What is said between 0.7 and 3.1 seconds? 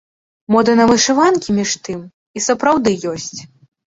на вышыванкі, між тым, і сапраўды